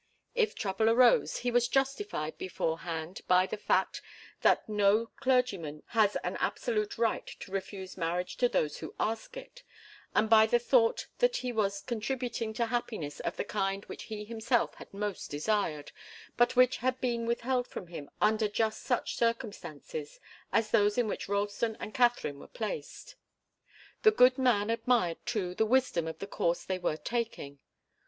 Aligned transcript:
If 0.33 0.55
trouble 0.55 0.89
arose 0.89 1.37
he 1.37 1.51
was 1.51 1.67
justified 1.67 2.35
beforehand 2.39 3.21
by 3.27 3.45
the 3.45 3.55
fact 3.55 4.01
that 4.41 4.67
no 4.67 5.05
clergyman 5.17 5.83
has 5.89 6.15
an 6.23 6.37
absolute 6.37 6.97
right 6.97 7.27
to 7.27 7.51
refuse 7.51 7.97
marriage 7.97 8.35
to 8.37 8.49
those 8.49 8.77
who 8.79 8.95
ask 8.99 9.37
it, 9.37 9.61
and 10.15 10.27
by 10.27 10.47
the 10.47 10.57
thought 10.57 11.05
that 11.19 11.35
he 11.37 11.51
was 11.51 11.81
contributing 11.83 12.51
to 12.55 12.65
happiness 12.65 13.19
of 13.19 13.37
the 13.37 13.43
kind 13.43 13.85
which 13.85 14.05
he 14.05 14.25
himself 14.25 14.73
had 14.73 14.91
most 14.91 15.29
desired, 15.29 15.91
but 16.35 16.55
which 16.55 16.77
had 16.77 16.99
been 16.99 17.27
withheld 17.27 17.67
from 17.67 17.85
him 17.85 18.09
under 18.19 18.47
just 18.47 18.81
such 18.81 19.15
circumstances 19.15 20.19
as 20.51 20.71
those 20.71 20.97
in 20.97 21.07
which 21.07 21.29
Ralston 21.29 21.77
and 21.79 21.93
Katharine 21.93 22.39
were 22.39 22.47
placed. 22.47 23.17
The 24.01 24.09
good 24.09 24.39
man 24.39 24.71
admired, 24.71 25.23
too, 25.27 25.53
the 25.53 25.63
wisdom 25.67 26.07
of 26.07 26.17
the 26.17 26.25
course 26.25 26.63
they 26.63 26.79
were 26.79 26.97
taking. 26.97 27.59